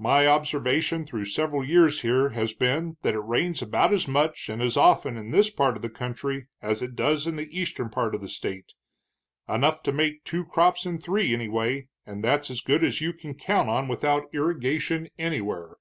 My 0.00 0.26
observation 0.26 1.06
through 1.06 1.26
several 1.26 1.62
years 1.64 2.00
here 2.00 2.30
has 2.30 2.52
been 2.54 2.96
that 3.02 3.14
it 3.14 3.20
rains 3.20 3.62
about 3.62 3.92
as 3.92 4.08
much 4.08 4.48
and 4.48 4.60
as 4.60 4.76
often 4.76 5.16
in 5.16 5.30
this 5.30 5.48
part 5.48 5.76
of 5.76 5.82
the 5.82 5.88
country 5.88 6.48
as 6.60 6.82
it 6.82 6.96
does 6.96 7.24
in 7.24 7.36
the 7.36 7.46
eastern 7.56 7.88
part 7.88 8.16
of 8.16 8.20
the 8.20 8.28
state, 8.28 8.72
enough 9.48 9.80
to 9.84 9.92
make 9.92 10.24
two 10.24 10.44
crops 10.44 10.86
in 10.86 10.98
three, 10.98 11.32
anyway, 11.32 11.86
and 12.04 12.24
that's 12.24 12.50
as 12.50 12.62
good 12.62 12.82
as 12.82 13.00
you 13.00 13.12
can 13.12 13.34
count 13.34 13.68
on 13.68 13.86
without 13.86 14.24
irrigation 14.34 15.08
anywhere." 15.20 15.76